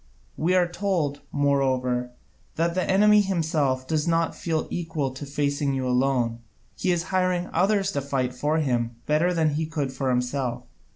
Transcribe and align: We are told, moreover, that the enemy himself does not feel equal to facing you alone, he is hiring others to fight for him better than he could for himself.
We 0.35 0.55
are 0.55 0.67
told, 0.67 1.21
moreover, 1.31 2.09
that 2.55 2.73
the 2.73 2.89
enemy 2.89 3.21
himself 3.21 3.85
does 3.87 4.07
not 4.07 4.33
feel 4.35 4.65
equal 4.71 5.11
to 5.11 5.27
facing 5.27 5.75
you 5.75 5.87
alone, 5.87 6.39
he 6.75 6.91
is 6.91 7.03
hiring 7.13 7.51
others 7.53 7.91
to 7.91 8.01
fight 8.01 8.33
for 8.33 8.57
him 8.57 8.95
better 9.05 9.31
than 9.31 9.51
he 9.51 9.67
could 9.67 9.93
for 9.93 10.09
himself. 10.09 10.63